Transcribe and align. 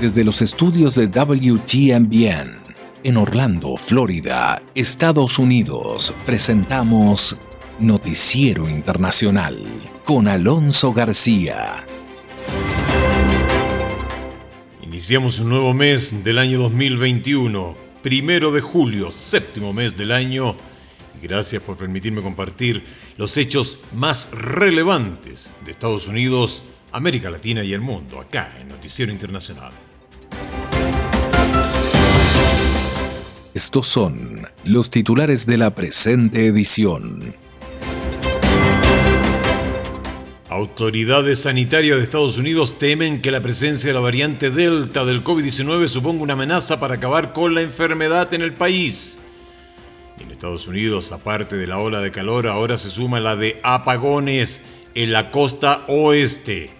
Desde 0.00 0.22
los 0.22 0.42
estudios 0.42 0.94
de 0.94 1.08
WTMBN 1.08 2.56
en 3.02 3.16
Orlando, 3.16 3.76
Florida, 3.76 4.62
Estados 4.72 5.40
Unidos, 5.40 6.14
presentamos 6.24 7.36
Noticiero 7.80 8.68
Internacional 8.68 9.60
con 10.04 10.28
Alonso 10.28 10.92
García. 10.92 11.84
Iniciamos 14.82 15.40
un 15.40 15.48
nuevo 15.48 15.74
mes 15.74 16.22
del 16.22 16.38
año 16.38 16.60
2021, 16.60 17.76
primero 18.00 18.52
de 18.52 18.60
julio, 18.60 19.10
séptimo 19.10 19.72
mes 19.72 19.96
del 19.96 20.12
año. 20.12 20.54
Y 21.20 21.26
gracias 21.26 21.60
por 21.60 21.76
permitirme 21.76 22.22
compartir 22.22 22.84
los 23.16 23.36
hechos 23.36 23.80
más 23.94 24.30
relevantes 24.30 25.50
de 25.64 25.72
Estados 25.72 26.06
Unidos, 26.06 26.62
América 26.92 27.30
Latina 27.30 27.64
y 27.64 27.72
el 27.72 27.80
mundo, 27.80 28.20
acá 28.20 28.56
en 28.60 28.68
Noticiero 28.68 29.10
Internacional. 29.10 29.87
Estos 33.58 33.88
son 33.88 34.46
los 34.62 34.88
titulares 34.88 35.44
de 35.44 35.58
la 35.58 35.74
presente 35.74 36.46
edición. 36.46 37.34
Autoridades 40.48 41.40
sanitarias 41.40 41.96
de 41.96 42.04
Estados 42.04 42.38
Unidos 42.38 42.78
temen 42.78 43.20
que 43.20 43.32
la 43.32 43.40
presencia 43.40 43.88
de 43.88 43.94
la 43.94 44.00
variante 44.00 44.52
Delta 44.52 45.04
del 45.04 45.24
COVID-19 45.24 45.88
suponga 45.88 46.22
una 46.22 46.34
amenaza 46.34 46.78
para 46.78 46.94
acabar 46.94 47.32
con 47.32 47.56
la 47.56 47.62
enfermedad 47.62 48.32
en 48.32 48.42
el 48.42 48.54
país. 48.54 49.18
En 50.20 50.30
Estados 50.30 50.68
Unidos, 50.68 51.10
aparte 51.10 51.56
de 51.56 51.66
la 51.66 51.80
ola 51.80 51.98
de 51.98 52.12
calor, 52.12 52.46
ahora 52.46 52.76
se 52.76 52.90
suma 52.90 53.18
la 53.18 53.34
de 53.34 53.58
apagones 53.64 54.62
en 54.94 55.10
la 55.10 55.32
costa 55.32 55.84
oeste. 55.88 56.70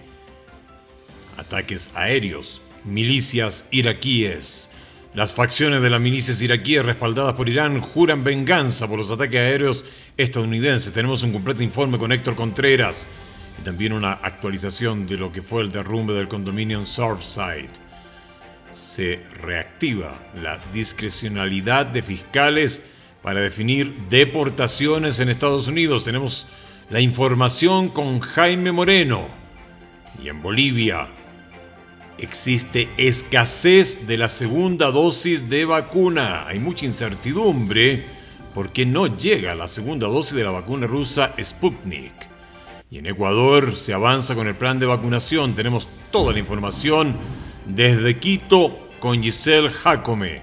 Ataques 1.37 1.91
aéreos, 1.97 2.63
milicias 2.85 3.67
iraquíes, 3.73 4.71
las 5.15 5.35
facciones 5.35 5.81
de 5.81 5.91
las 5.91 6.01
milicias 6.01 6.43
iraquíes 6.43 6.85
respaldadas 6.85 7.35
por 7.35 7.49
Irán 7.49 7.81
juran 7.81 8.25
venganza 8.25 8.87
por 8.87 8.99
los 8.99 9.11
ataques 9.11 9.41
aéreos 9.41 9.85
estadounidenses. 10.17 10.93
Tenemos 10.93 11.23
un 11.23 11.33
completo 11.33 11.63
informe 11.63 11.99
con 11.99 12.13
Héctor 12.13 12.35
Contreras 12.35 13.07
y 13.59 13.65
también 13.65 13.93
una 13.93 14.13
actualización 14.13 15.07
de 15.07 15.17
lo 15.17 15.33
que 15.33 15.43
fue 15.43 15.63
el 15.63 15.73
derrumbe 15.73 16.15
del 16.15 16.29
condominio 16.29 16.79
en 16.79 16.87
Surfside. 16.87 17.71
Se 18.73 19.21
reactiva 19.41 20.19
la 20.41 20.59
discrecionalidad 20.73 21.87
de 21.87 22.03
fiscales 22.03 22.83
para 23.23 23.41
definir 23.41 23.95
deportaciones 24.11 25.19
en 25.21 25.31
Estados 25.31 25.69
Unidos. 25.69 26.05
Tenemos 26.05 26.47
la 26.91 27.01
información 27.01 27.89
con 27.89 28.21
Jaime 28.21 28.73
Moreno. 28.73 29.27
Y 30.23 30.29
en 30.29 30.43
Bolivia, 30.43 31.09
existe 32.19 32.89
escasez 32.97 34.07
de 34.07 34.17
la 34.19 34.29
segunda 34.29 34.91
dosis 34.91 35.49
de 35.49 35.65
vacuna. 35.65 36.47
Hay 36.47 36.59
mucha 36.59 36.85
incertidumbre 36.85 38.05
porque 38.55 38.85
no 38.85 39.07
llega 39.07 39.55
la 39.55 39.69
segunda 39.69 40.09
dosis 40.09 40.35
de 40.35 40.45
la 40.45 40.51
vacuna 40.51 40.87
rusa 40.87 41.33
Sputnik. 41.43 42.13
Y 42.91 42.99
en 42.99 43.07
Ecuador 43.07 43.77
se 43.77 43.95
avanza 43.95 44.35
con 44.35 44.49
el 44.49 44.55
plan 44.55 44.79
de 44.79 44.87
vacunación. 44.87 45.55
Tenemos 45.55 45.89
toda 46.11 46.33
la 46.33 46.39
información 46.39 47.17
desde 47.67 48.19
Quito 48.19 48.89
con 48.99 49.23
Giselle 49.23 49.69
Jacome. 49.71 50.43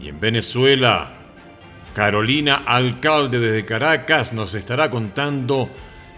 Y 0.00 0.08
en 0.08 0.18
Venezuela, 0.18 1.14
Carolina 1.94 2.62
Alcalde 2.66 3.38
desde 3.38 3.64
Caracas 3.64 4.32
nos 4.32 4.54
estará 4.54 4.88
contando 4.88 5.68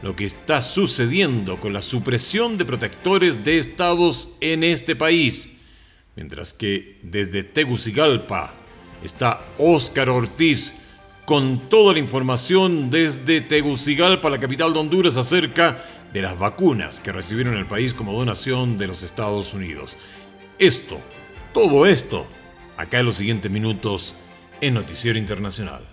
lo 0.02 0.16
que 0.16 0.24
está 0.24 0.62
sucediendo 0.62 1.60
con 1.60 1.72
la 1.72 1.82
supresión 1.82 2.56
de 2.56 2.64
protectores 2.64 3.44
de 3.44 3.58
estados 3.58 4.36
en 4.40 4.64
este 4.64 4.96
país. 4.96 5.50
Mientras 6.16 6.52
que 6.52 6.98
desde 7.02 7.44
Tegucigalpa 7.44 8.55
está 9.05 9.44
Óscar 9.58 10.08
Ortiz 10.08 10.74
con 11.24 11.68
toda 11.68 11.92
la 11.92 11.98
información 11.98 12.90
desde 12.90 13.40
Tegucigalpa, 13.40 14.30
la 14.30 14.40
capital 14.40 14.72
de 14.72 14.80
Honduras, 14.80 15.16
acerca 15.16 15.84
de 16.12 16.22
las 16.22 16.39
vacunas 16.39 16.98
que 16.98 17.12
recibieron 17.12 17.56
el 17.56 17.66
país 17.66 17.94
como 17.94 18.12
donación 18.12 18.78
de 18.78 18.89
los 18.89 19.02
Estados 19.02 19.55
Unidos. 19.55 19.96
Esto, 20.58 21.00
todo 21.55 21.86
esto, 21.86 22.27
acá 22.77 23.00
en 23.00 23.06
los 23.06 23.14
siguientes 23.16 23.50
minutos 23.50 24.16
en 24.60 24.74
Noticiero 24.74 25.18
Internacional. 25.18 25.86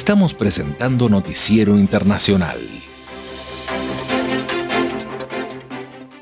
Estamos 0.00 0.32
presentando 0.32 1.10
Noticiero 1.10 1.78
Internacional. 1.78 2.58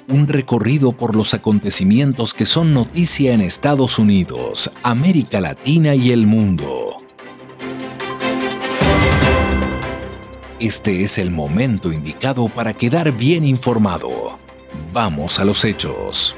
Un 0.09 0.27
recorrido 0.27 0.91
por 0.91 1.15
los 1.15 1.33
acontecimientos 1.33 2.35
que 2.35 2.45
son 2.45 2.75
noticia 2.75 3.33
en 3.35 3.41
Estados 3.41 4.01
Unidos, 4.01 4.73
América 4.83 5.41
Latina 5.41 5.95
y 5.95 6.11
el 6.11 6.27
mundo. 6.27 6.97
Este 10.59 11.05
es 11.05 11.17
el 11.17 11.31
momento 11.31 11.93
indicado 11.93 12.49
para 12.49 12.75
quedar 12.75 13.13
bien 13.13 13.45
informado. 13.45 14.39
Vamos 14.93 15.39
a 15.39 15.45
los 15.45 15.65
hechos. 15.65 16.35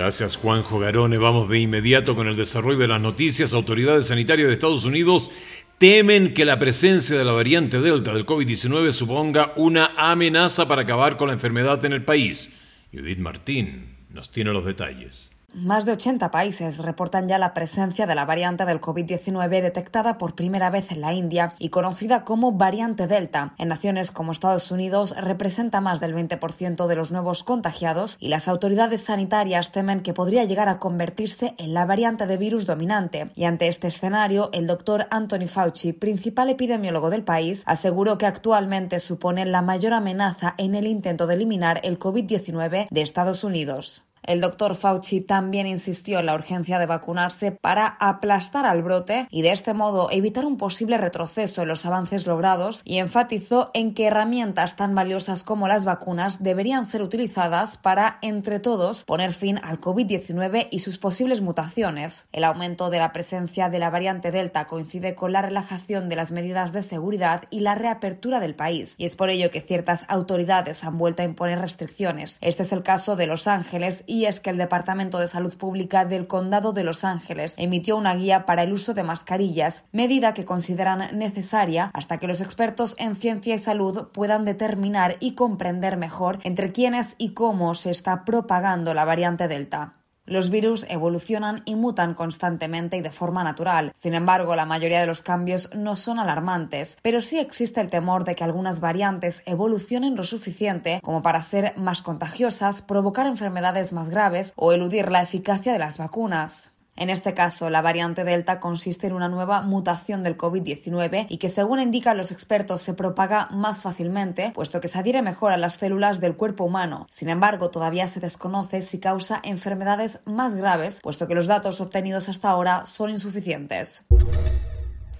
Gracias 0.00 0.36
Juanjo 0.36 0.78
Garone. 0.78 1.18
Vamos 1.18 1.50
de 1.50 1.58
inmediato 1.58 2.16
con 2.16 2.26
el 2.26 2.34
desarrollo 2.34 2.78
de 2.78 2.88
las 2.88 3.02
noticias. 3.02 3.52
Autoridades 3.52 4.06
sanitarias 4.06 4.48
de 4.48 4.54
Estados 4.54 4.86
Unidos 4.86 5.30
temen 5.76 6.32
que 6.32 6.46
la 6.46 6.58
presencia 6.58 7.18
de 7.18 7.24
la 7.26 7.32
variante 7.32 7.82
Delta 7.82 8.14
del 8.14 8.24
COVID-19 8.24 8.92
suponga 8.92 9.52
una 9.56 9.92
amenaza 9.98 10.66
para 10.66 10.82
acabar 10.82 11.18
con 11.18 11.28
la 11.28 11.34
enfermedad 11.34 11.84
en 11.84 11.92
el 11.92 12.02
país. 12.02 12.48
Judith 12.94 13.18
Martín 13.18 13.94
nos 14.08 14.30
tiene 14.30 14.54
los 14.54 14.64
detalles. 14.64 15.32
Más 15.52 15.84
de 15.84 15.92
80 15.92 16.30
países 16.30 16.78
reportan 16.78 17.26
ya 17.26 17.36
la 17.36 17.54
presencia 17.54 18.06
de 18.06 18.14
la 18.14 18.24
variante 18.24 18.64
del 18.64 18.80
COVID-19 18.80 19.60
detectada 19.60 20.16
por 20.16 20.36
primera 20.36 20.70
vez 20.70 20.92
en 20.92 21.00
la 21.00 21.12
India 21.12 21.54
y 21.58 21.70
conocida 21.70 22.24
como 22.24 22.52
variante 22.52 23.08
Delta. 23.08 23.54
En 23.58 23.68
naciones 23.68 24.12
como 24.12 24.30
Estados 24.30 24.70
Unidos 24.70 25.12
representa 25.20 25.80
más 25.80 25.98
del 25.98 26.14
20% 26.14 26.86
de 26.86 26.94
los 26.94 27.10
nuevos 27.10 27.42
contagiados 27.42 28.16
y 28.20 28.28
las 28.28 28.46
autoridades 28.46 29.02
sanitarias 29.02 29.72
temen 29.72 30.02
que 30.02 30.14
podría 30.14 30.44
llegar 30.44 30.68
a 30.68 30.78
convertirse 30.78 31.54
en 31.58 31.74
la 31.74 31.84
variante 31.84 32.26
de 32.26 32.36
virus 32.36 32.64
dominante. 32.64 33.32
Y 33.34 33.44
ante 33.44 33.66
este 33.66 33.88
escenario, 33.88 34.50
el 34.52 34.68
doctor 34.68 35.08
Anthony 35.10 35.48
Fauci, 35.48 35.92
principal 35.92 36.48
epidemiólogo 36.50 37.10
del 37.10 37.24
país, 37.24 37.64
aseguró 37.66 38.18
que 38.18 38.26
actualmente 38.26 39.00
supone 39.00 39.44
la 39.46 39.62
mayor 39.62 39.94
amenaza 39.94 40.54
en 40.58 40.76
el 40.76 40.86
intento 40.86 41.26
de 41.26 41.34
eliminar 41.34 41.80
el 41.82 41.98
COVID-19 41.98 42.86
de 42.88 43.02
Estados 43.02 43.42
Unidos. 43.42 44.04
El 44.22 44.40
doctor 44.40 44.74
Fauci 44.74 45.20
también 45.20 45.66
insistió 45.66 46.20
en 46.20 46.26
la 46.26 46.34
urgencia 46.34 46.78
de 46.78 46.86
vacunarse 46.86 47.52
para 47.52 47.86
aplastar 47.86 48.66
al 48.66 48.82
brote 48.82 49.26
y 49.30 49.42
de 49.42 49.52
este 49.52 49.74
modo 49.74 50.08
evitar 50.10 50.44
un 50.44 50.56
posible 50.56 50.98
retroceso 50.98 51.62
en 51.62 51.68
los 51.68 51.86
avances 51.86 52.26
logrados 52.26 52.82
y 52.84 52.98
enfatizó 52.98 53.70
en 53.74 53.94
que 53.94 54.06
herramientas 54.06 54.76
tan 54.76 54.94
valiosas 54.94 55.42
como 55.42 55.68
las 55.68 55.84
vacunas 55.84 56.42
deberían 56.42 56.86
ser 56.86 57.02
utilizadas 57.02 57.76
para, 57.76 58.18
entre 58.22 58.60
todos, 58.60 59.04
poner 59.04 59.32
fin 59.32 59.58
al 59.62 59.80
COVID-19 59.80 60.68
y 60.70 60.80
sus 60.80 60.98
posibles 60.98 61.40
mutaciones. 61.40 62.26
El 62.32 62.44
aumento 62.44 62.90
de 62.90 62.98
la 62.98 63.12
presencia 63.12 63.68
de 63.68 63.78
la 63.78 63.90
variante 63.90 64.30
Delta 64.30 64.66
coincide 64.66 65.14
con 65.14 65.32
la 65.32 65.42
relajación 65.42 66.08
de 66.08 66.16
las 66.16 66.32
medidas 66.32 66.72
de 66.72 66.82
seguridad 66.82 67.44
y 67.50 67.60
la 67.60 67.74
reapertura 67.74 68.40
del 68.40 68.54
país, 68.54 68.94
y 68.98 69.06
es 69.06 69.16
por 69.16 69.30
ello 69.30 69.50
que 69.50 69.60
ciertas 69.60 70.04
autoridades 70.08 70.84
han 70.84 70.98
vuelto 70.98 71.22
a 71.22 71.24
imponer 71.24 71.58
restricciones. 71.58 72.38
Este 72.40 72.62
es 72.62 72.72
el 72.72 72.82
caso 72.82 73.16
de 73.16 73.26
Los 73.26 73.46
Ángeles 73.46 74.04
y 74.10 74.26
es 74.26 74.40
que 74.40 74.50
el 74.50 74.58
Departamento 74.58 75.18
de 75.20 75.28
Salud 75.28 75.56
Pública 75.56 76.04
del 76.04 76.26
Condado 76.26 76.72
de 76.72 76.82
Los 76.82 77.04
Ángeles 77.04 77.54
emitió 77.56 77.96
una 77.96 78.14
guía 78.16 78.44
para 78.44 78.64
el 78.64 78.72
uso 78.72 78.92
de 78.92 79.04
mascarillas, 79.04 79.84
medida 79.92 80.34
que 80.34 80.44
consideran 80.44 81.16
necesaria 81.16 81.90
hasta 81.94 82.18
que 82.18 82.26
los 82.26 82.40
expertos 82.40 82.96
en 82.98 83.14
ciencia 83.14 83.54
y 83.54 83.58
salud 83.58 84.08
puedan 84.12 84.44
determinar 84.44 85.16
y 85.20 85.34
comprender 85.34 85.96
mejor 85.96 86.40
entre 86.42 86.72
quiénes 86.72 87.14
y 87.18 87.30
cómo 87.30 87.74
se 87.74 87.90
está 87.90 88.24
propagando 88.24 88.94
la 88.94 89.04
variante 89.04 89.46
Delta. 89.46 89.99
Los 90.30 90.48
virus 90.48 90.86
evolucionan 90.88 91.62
y 91.64 91.74
mutan 91.74 92.14
constantemente 92.14 92.96
y 92.96 93.00
de 93.00 93.10
forma 93.10 93.42
natural. 93.42 93.90
Sin 93.96 94.14
embargo, 94.14 94.54
la 94.54 94.64
mayoría 94.64 95.00
de 95.00 95.08
los 95.08 95.22
cambios 95.22 95.68
no 95.74 95.96
son 95.96 96.20
alarmantes, 96.20 96.96
pero 97.02 97.20
sí 97.20 97.40
existe 97.40 97.80
el 97.80 97.90
temor 97.90 98.22
de 98.22 98.36
que 98.36 98.44
algunas 98.44 98.78
variantes 98.78 99.42
evolucionen 99.44 100.14
lo 100.14 100.22
suficiente 100.22 101.00
como 101.02 101.20
para 101.20 101.42
ser 101.42 101.76
más 101.76 102.00
contagiosas, 102.00 102.80
provocar 102.80 103.26
enfermedades 103.26 103.92
más 103.92 104.08
graves 104.08 104.52
o 104.54 104.72
eludir 104.72 105.10
la 105.10 105.20
eficacia 105.20 105.72
de 105.72 105.80
las 105.80 105.98
vacunas. 105.98 106.70
En 107.00 107.08
este 107.08 107.32
caso, 107.32 107.70
la 107.70 107.80
variante 107.80 108.24
Delta 108.24 108.60
consiste 108.60 109.06
en 109.06 109.14
una 109.14 109.30
nueva 109.30 109.62
mutación 109.62 110.22
del 110.22 110.36
COVID-19 110.36 111.28
y 111.30 111.38
que, 111.38 111.48
según 111.48 111.80
indican 111.80 112.18
los 112.18 112.30
expertos, 112.30 112.82
se 112.82 112.92
propaga 112.92 113.48
más 113.50 113.80
fácilmente, 113.80 114.52
puesto 114.54 114.82
que 114.82 114.88
se 114.88 114.98
adhiere 114.98 115.22
mejor 115.22 115.50
a 115.50 115.56
las 115.56 115.76
células 115.76 116.20
del 116.20 116.36
cuerpo 116.36 116.64
humano. 116.64 117.06
Sin 117.10 117.30
embargo, 117.30 117.70
todavía 117.70 118.06
se 118.06 118.20
desconoce 118.20 118.82
si 118.82 118.98
causa 118.98 119.40
enfermedades 119.42 120.18
más 120.26 120.54
graves, 120.56 121.00
puesto 121.02 121.26
que 121.26 121.34
los 121.34 121.46
datos 121.46 121.80
obtenidos 121.80 122.28
hasta 122.28 122.50
ahora 122.50 122.84
son 122.84 123.08
insuficientes. 123.08 124.02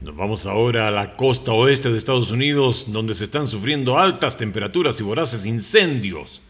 Nos 0.03 0.15
vamos 0.15 0.45
ahora 0.45 0.89
a 0.89 0.91
la 0.91 1.17
costa 1.17 1.53
oeste 1.53 1.91
de 1.91 1.97
Estados 1.97 2.31
Unidos, 2.31 2.93
donde 2.93 3.15
se 3.15 3.25
están 3.25 3.47
sufriendo 3.47 3.99
altas 3.99 4.37
temperaturas 4.37 5.01
y 5.01 5.03
voraces 5.03 5.47
incendios. 5.47 6.43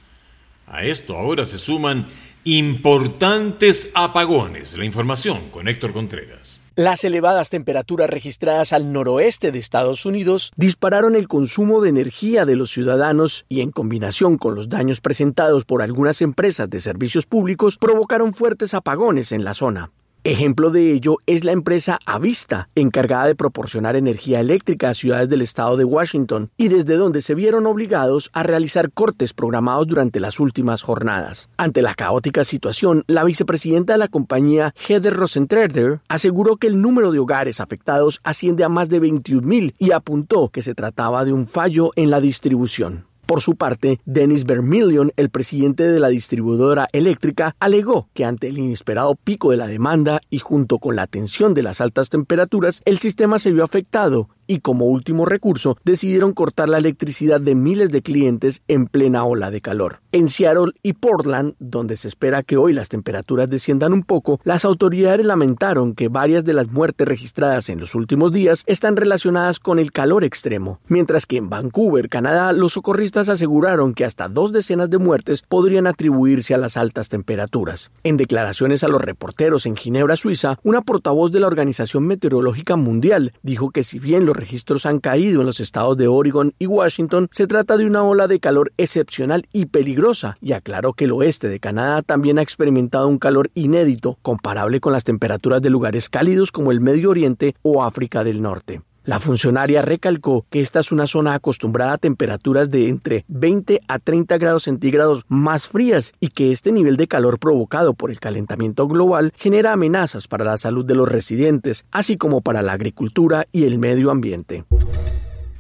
A 0.67 0.85
esto 0.85 1.17
ahora 1.17 1.45
se 1.45 1.59
suman 1.59 2.07
importantes 2.45 3.93
apagones. 3.95 4.77
La 4.77 4.85
información 4.85 5.51
con 5.51 5.69
Héctor 5.69 5.93
Contreras. 5.93 6.61
Las 6.77 7.05
elevadas 7.05 7.51
temperaturas 7.51 8.09
registradas 8.09 8.73
al 8.73 8.93
noroeste 8.93 9.53
de 9.53 9.59
Estados 9.59 10.07
Unidos 10.07 10.53
dispararon 10.57 11.15
el 11.15 11.29
consumo 11.29 11.83
de 11.83 11.91
energía 11.91 12.47
de 12.47 12.57
los 12.57 12.71
ciudadanos 12.71 13.45
y 13.49 13.61
en 13.61 13.71
combinación 13.71 14.39
con 14.39 14.55
los 14.55 14.69
daños 14.69 15.01
presentados 15.01 15.65
por 15.65 15.83
algunas 15.83 16.23
empresas 16.23 16.71
de 16.71 16.81
servicios 16.81 17.27
públicos 17.27 17.77
provocaron 17.77 18.33
fuertes 18.33 18.73
apagones 18.73 19.33
en 19.33 19.45
la 19.45 19.53
zona. 19.53 19.91
Ejemplo 20.23 20.69
de 20.69 20.93
ello 20.93 21.17
es 21.25 21.45
la 21.45 21.53
empresa 21.53 21.99
Avista, 22.05 22.69
encargada 22.75 23.25
de 23.25 23.35
proporcionar 23.35 23.97
energía 23.97 24.41
eléctrica 24.41 24.91
a 24.91 24.95
ciudades 24.95 25.31
del 25.31 25.41
estado 25.41 25.79
de 25.79 25.85
Washington, 25.85 26.51
y 26.59 26.69
desde 26.69 26.97
donde 26.97 27.23
se 27.23 27.35
vieron 27.35 27.65
obligados 27.65 28.29
a 28.35 28.43
realizar 28.43 28.93
cortes 28.93 29.33
programados 29.33 29.87
durante 29.87 30.21
las 30.21 30.39
últimas 30.39 30.83
jornadas. 30.83 31.49
Ante 31.57 31.81
la 31.81 31.95
caótica 31.95 32.45
situación, 32.45 33.03
la 33.07 33.25
vicepresidenta 33.25 33.95
de 33.95 33.99
la 33.99 34.09
compañía, 34.09 34.75
Heather 34.87 35.15
Rosentrader, 35.15 36.01
aseguró 36.07 36.59
que 36.59 36.67
el 36.67 36.83
número 36.83 37.13
de 37.13 37.19
hogares 37.19 37.59
afectados 37.59 38.21
asciende 38.23 38.63
a 38.63 38.69
más 38.69 38.91
de 38.91 39.01
21.000 39.01 39.75
y 39.79 39.93
apuntó 39.93 40.51
que 40.51 40.61
se 40.61 40.75
trataba 40.75 41.25
de 41.25 41.33
un 41.33 41.47
fallo 41.47 41.93
en 41.97 42.11
la 42.11 42.21
distribución. 42.21 43.10
Por 43.31 43.43
su 43.43 43.55
parte, 43.55 44.01
Dennis 44.07 44.45
Vermillion, 44.45 45.13
el 45.15 45.31
presidente 45.31 45.85
de 45.85 46.01
la 46.01 46.09
distribuidora 46.09 46.89
eléctrica, 46.91 47.55
alegó 47.61 48.09
que 48.13 48.25
ante 48.25 48.49
el 48.49 48.59
inesperado 48.59 49.15
pico 49.15 49.53
de 49.53 49.57
la 49.57 49.69
demanda 49.69 50.21
y 50.31 50.39
junto 50.39 50.81
con 50.81 50.97
la 50.97 51.07
tensión 51.07 51.55
de 51.55 51.63
las 51.63 51.81
altas 51.81 52.09
temperaturas, 52.09 52.83
el 52.87 52.99
sistema 52.99 53.39
se 53.39 53.53
vio 53.53 53.63
afectado 53.63 54.31
y 54.51 54.59
como 54.59 54.87
último 54.87 55.27
recurso 55.27 55.79
decidieron 55.85 56.33
cortar 56.33 56.69
la 56.69 56.79
electricidad 56.79 57.41
de 57.41 57.55
miles 57.55 57.93
de 57.93 58.03
clientes 58.03 58.63
en 58.67 58.87
plena 58.87 59.23
ola 59.25 59.53
de 59.53 59.61
calor. 59.61 60.01
En 60.11 60.29
Seattle 60.29 60.73
y 60.83 60.95
Portland, 60.95 61.55
donde 61.61 61.97
se 61.97 62.09
espera 62.09 62.43
que 62.43 62.57
hoy 62.57 62.73
las 62.73 62.89
temperaturas 62.89 63.49
desciendan 63.49 63.93
un 63.93 64.03
poco, 64.03 64.41
las 64.43 64.65
autoridades 64.65 65.25
lamentaron 65.25 65.95
que 65.95 66.09
varias 66.09 66.45
de 66.45 66.55
las 66.55 66.69
muertes 66.69 67.07
registradas 67.07 67.69
en 67.69 67.79
los 67.79 67.95
últimos 67.95 68.33
días 68.33 68.65
están 68.67 68.97
relacionadas 68.97 69.61
con 69.61 69.79
el 69.79 69.93
calor 69.93 70.25
extremo, 70.25 70.81
mientras 70.89 71.27
que 71.27 71.37
en 71.37 71.49
Vancouver, 71.49 72.09
Canadá, 72.09 72.53
los 72.53 72.73
socorristas 72.73 73.29
aseguraron 73.29 73.95
que 73.95 74.05
hasta 74.05 74.29
dos 74.29 74.51
decenas 74.51 74.91
de 74.91 74.99
muertes 74.99 75.43
podrían 75.43 75.87
atribuirse 75.87 76.55
a 76.55 76.59
las 76.59 76.77
altas 76.77 77.09
temperaturas. 77.09 77.93
En 78.03 78.17
declaraciones 78.17 78.83
a 78.83 78.89
los 78.89 79.01
reporteros 79.01 79.65
en 79.67 79.77
Ginebra, 79.77 80.17
Suiza, 80.17 80.59
una 80.65 80.83
portavoz 80.83 81.31
de 81.31 81.39
la 81.39 81.47
Organización 81.47 82.09
Meteorológica 82.09 82.75
Mundial 82.75 83.33
dijo 83.43 83.71
que 83.71 83.85
si 83.85 84.01
bien 84.01 84.27
los 84.27 84.40
registros 84.41 84.87
han 84.87 84.99
caído 84.99 85.41
en 85.41 85.47
los 85.47 85.61
estados 85.61 85.97
de 85.97 86.09
Oregon 86.09 86.55
y 86.59 86.67
Washington, 86.67 87.29
se 87.31 87.47
trata 87.47 87.77
de 87.77 87.87
una 87.87 88.03
ola 88.03 88.27
de 88.27 88.41
calor 88.41 88.73
excepcional 88.77 89.47
y 89.53 89.67
peligrosa, 89.67 90.37
y 90.41 90.53
aclaró 90.53 90.93
que 90.95 91.05
el 91.05 91.13
oeste 91.13 91.49
de 91.49 91.61
Canadá 91.61 92.03
también 92.03 92.39
ha 92.39 92.43
experimentado 92.43 93.07
un 93.07 93.19
calor 93.19 93.51
inédito, 93.55 94.19
comparable 94.23 94.81
con 94.81 94.93
las 94.93 95.05
temperaturas 95.05 95.63
de 95.63 95.71
lugares 95.71 96.09
cálidos 96.09 96.51
como 96.51 96.73
el 96.73 96.81
Medio 96.81 97.11
Oriente 97.11 97.55
o 97.63 97.85
África 97.85 98.25
del 98.25 98.43
Norte. 98.43 98.81
La 99.11 99.19
funcionaria 99.19 99.83
recalcó 99.83 100.47
que 100.51 100.61
esta 100.61 100.79
es 100.79 100.93
una 100.93 101.09
zona 101.09 101.35
acostumbrada 101.35 101.95
a 101.95 101.99
temperaturas 101.99 102.71
de 102.71 102.87
entre 102.87 103.25
20 103.27 103.81
a 103.89 103.99
30 103.99 104.39
grados 104.39 104.63
centígrados 104.63 105.25
más 105.27 105.67
frías 105.67 106.15
y 106.21 106.29
que 106.29 106.53
este 106.53 106.71
nivel 106.71 106.97
de 106.97 107.09
calor 107.09 107.41
provocado 107.41 107.95
por 107.95 108.13
el 108.13 108.21
calentamiento 108.21 108.87
global 108.87 109.33
genera 109.37 109.73
amenazas 109.73 110.29
para 110.29 110.45
la 110.45 110.57
salud 110.59 110.85
de 110.85 110.95
los 110.95 111.09
residentes, 111.09 111.87
así 111.91 112.17
como 112.17 112.41
para 112.41 112.63
la 112.63 112.71
agricultura 112.71 113.49
y 113.51 113.65
el 113.65 113.81
medio 113.81 114.13
ambiente. 114.13 114.63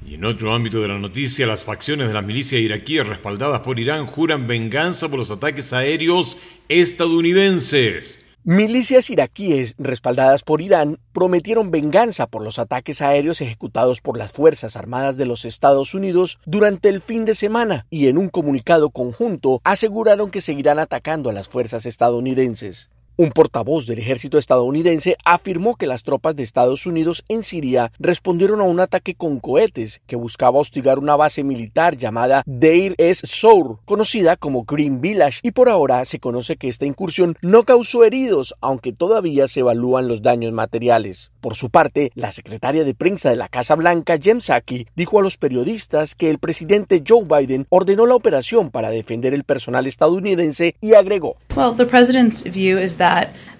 Y 0.07 0.15
en 0.15 0.27
otro 0.27 0.55
ámbito 0.55 0.81
de 0.81 0.87
la 0.87 1.01
noticia, 1.01 1.45
las 1.45 1.65
facciones 1.65 2.07
de 2.07 2.15
las 2.15 2.25
milicias 2.25 2.61
iraquíes 2.61 3.05
respaldadas 3.05 3.63
por 3.63 3.81
Irán 3.81 4.07
juran 4.07 4.47
venganza 4.47 5.09
por 5.09 5.19
los 5.19 5.33
ataques 5.33 5.73
aéreos 5.73 6.39
estadounidenses. 6.69 8.30
Milicias 8.53 9.11
iraquíes 9.11 9.77
respaldadas 9.79 10.43
por 10.43 10.61
Irán 10.61 10.99
prometieron 11.13 11.71
venganza 11.71 12.27
por 12.27 12.43
los 12.43 12.59
ataques 12.59 13.01
aéreos 13.01 13.41
ejecutados 13.41 14.01
por 14.01 14.19
las 14.19 14.33
Fuerzas 14.33 14.75
Armadas 14.75 15.17
de 15.17 15.25
los 15.25 15.45
Estados 15.45 15.95
Unidos 15.95 16.41
durante 16.47 16.89
el 16.89 17.01
fin 17.01 17.25
de 17.25 17.37
semana 17.37 17.87
y 17.91 18.09
en 18.09 18.19
un 18.19 18.29
comunicado 18.29 18.91
conjunto 18.91 19.61
aseguraron 19.63 20.33
que 20.33 20.41
seguirán 20.41 20.81
atacando 20.81 21.31
a 21.31 21.33
las 21.33 21.49
fuerzas 21.49 21.87
estadounidenses. 21.87 22.91
Un 23.21 23.33
portavoz 23.33 23.87
del 23.87 23.99
ejército 23.99 24.39
estadounidense 24.39 25.19
afirmó 25.27 25.77
que 25.77 25.87
las 25.87 26.05
tropas 26.05 26.37
de 26.37 26.43
Estados 26.43 26.87
Unidos 26.87 27.23
en 27.29 27.43
Siria 27.43 27.93
respondieron 27.99 28.63
a 28.63 28.65
un 28.65 28.81
ataque 28.81 29.15
con 29.15 29.41
cohetes 29.41 30.01
que 30.07 30.17
buscaba 30.17 30.59
hostigar 30.59 30.99
una 30.99 31.17
base 31.17 31.45
militar 31.45 31.99
llamada 31.99 32.43
Deir 32.47 32.95
es-Sour, 32.97 33.81
conocida 33.85 34.37
como 34.37 34.65
Green 34.65 35.03
Village, 35.03 35.41
y 35.43 35.51
por 35.51 35.69
ahora 35.69 36.03
se 36.07 36.19
conoce 36.19 36.57
que 36.57 36.69
esta 36.69 36.87
incursión 36.87 37.37
no 37.43 37.65
causó 37.65 38.05
heridos, 38.05 38.55
aunque 38.63 38.95
todavía 38.95 39.49
se 39.49 39.61
evalúan 39.61 40.09
los 40.09 40.23
daños 40.23 40.55
materiales. 40.55 41.31
Por 41.43 41.57
su 41.57 41.69
parte, 41.69 42.13
la 42.15 42.33
secretaria 42.33 42.85
de 42.85 42.95
prensa 42.95 43.29
de 43.29 43.37
la 43.37 43.49
Casa 43.49 43.75
Blanca, 43.75 44.17
Jem 44.17 44.41
Psaki, 44.41 44.87
dijo 44.97 45.19
a 45.19 45.23
los 45.23 45.37
periodistas 45.37 46.15
que 46.15 46.31
el 46.31 46.39
presidente 46.39 47.03
Joe 47.07 47.25
Biden 47.25 47.67
ordenó 47.69 48.07
la 48.07 48.15
operación 48.15 48.71
para 48.71 48.89
defender 48.89 49.35
el 49.35 49.45
personal 49.45 49.87
estadounidense 49.87 50.75
y 50.81 50.95
agregó: 50.95 51.37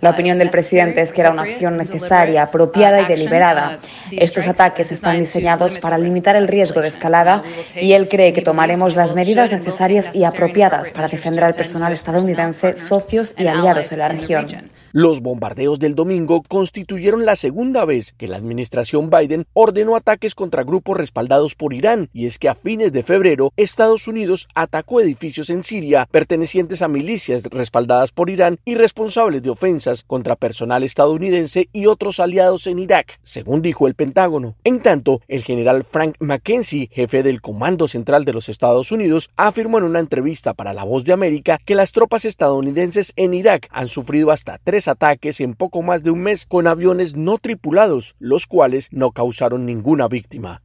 la 0.01 0.11
opinión 0.11 0.39
del 0.39 0.51
presidente 0.51 1.03
es 1.03 1.13
que 1.13 1.21
era 1.21 1.31
una 1.31 1.43
acción 1.43 1.77
necesaria, 1.77 2.45
apropiada 2.45 3.03
y 3.03 3.05
deliberada. 3.05 3.79
Estos 4.11 4.47
ataques 4.47 4.93
están 4.93 5.21
diseñados 5.21 5.79
para 5.79 5.99
limitar 5.99 6.37
el 6.37 6.49
riesgo 6.49 6.81
de 6.81 6.89
escalada 6.89 7.43
y 7.77 7.93
él 7.93 8.09
cree 8.09 8.33
que 8.33 8.43
tomaremos 8.43 8.97
las 8.97 9.15
medidas 9.15 9.53
necesarias 9.53 10.11
y 10.15 10.25
apropiadas 10.25 10.91
para 10.93 11.09
defender 11.09 11.45
al 11.45 11.55
personal 11.55 11.93
estadounidense, 11.93 12.79
socios 12.79 13.35
y 13.37 13.47
aliados 13.47 13.91
de 13.91 13.97
la 13.97 14.09
región. 14.09 14.71
Los 14.93 15.21
bombardeos 15.21 15.79
del 15.79 15.95
domingo 15.95 16.43
constituyeron 16.43 17.25
la 17.25 17.37
segunda 17.37 17.85
vez 17.85 18.13
que 18.13 18.27
la 18.27 18.37
administración 18.37 19.09
Biden 19.09 19.47
ordenó 19.53 19.95
ataques 19.95 20.35
contra 20.35 20.65
grupos 20.65 20.97
respaldados 20.97 21.55
por 21.55 21.75
Irán, 21.75 22.09
y 22.13 22.27
es 22.27 22.41
que 22.41 22.49
a 22.49 22.57
fines 22.57 22.93
de 22.93 23.05
febrero 23.05 23.53
Estados 23.57 24.09
Unidos 24.09 24.49
atacó 24.53 25.01
edificios 25.01 25.49
en 25.49 25.63
Siria 25.63 26.09
pertenecientes 26.11 26.83
a 26.83 26.89
milicias 26.89 27.45
respaldadas 27.45 28.11
por 28.11 28.31
Irán 28.31 28.59
y 28.65 28.75
responsables 28.75 29.45
de 29.45 29.51
ofensas 29.51 30.03
contra 30.03 30.35
personal 30.35 30.83
estadounidense 30.83 31.69
y 31.73 31.87
otros 31.87 32.19
aliados 32.19 32.67
en 32.67 32.81
Irak, 32.81 33.21
según 33.23 33.63
dijo 33.63 33.87
el 33.87 33.95
Pentágono. 33.95 34.57
En 34.65 34.81
tanto, 34.81 35.21
el 35.29 35.45
general 35.45 35.85
Frank 35.85 36.17
McKenzie, 36.19 36.89
jefe 36.91 37.23
del 37.23 37.41
Comando 37.41 37.87
Central 37.87 38.25
de 38.25 38.33
los 38.33 38.49
Estados 38.49 38.91
Unidos, 38.91 39.31
afirmó 39.37 39.79
en 39.79 39.85
una 39.85 40.01
entrevista 40.01 40.53
para 40.53 40.73
La 40.73 40.83
Voz 40.83 41.05
de 41.05 41.13
América 41.13 41.61
que 41.65 41.77
las 41.77 41.93
tropas 41.93 42.25
estadounidenses 42.25 43.13
en 43.15 43.35
Irak 43.35 43.69
han 43.71 43.87
sufrido 43.87 44.33
hasta 44.33 44.59
tres 44.59 44.80
ataques 44.89 45.41
en 45.41 45.55
poco 45.55 45.83
más 45.83 46.03
de 46.05 46.11
un 46.11 46.21
mes 46.21 46.47
con 46.47 46.67
aviones 46.67 47.17
no 47.17 47.39
tripulados, 47.39 48.15
los 48.19 48.47
cuales 48.47 48.89
no 48.93 49.13
causaron 49.13 49.67
ninguna 49.67 50.09
víctima. 50.09 50.63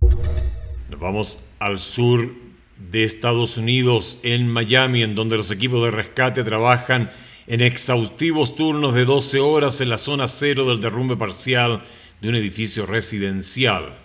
Nos 0.89 0.99
vamos 0.99 1.49
al 1.59 1.79
sur 1.79 2.31
de 2.91 3.03
Estados 3.03 3.57
Unidos, 3.57 4.19
en 4.23 4.47
Miami, 4.47 5.03
en 5.03 5.15
donde 5.15 5.37
los 5.37 5.51
equipos 5.51 5.83
de 5.83 5.91
rescate 5.91 6.43
trabajan 6.43 7.09
en 7.47 7.61
exhaustivos 7.61 8.55
turnos 8.55 8.93
de 8.93 9.05
12 9.05 9.39
horas 9.39 9.81
en 9.81 9.89
la 9.89 9.97
zona 9.97 10.27
cero 10.27 10.65
del 10.65 10.81
derrumbe 10.81 11.15
parcial 11.15 11.83
de 12.21 12.29
un 12.29 12.35
edificio 12.35 12.85
residencial. 12.85 13.97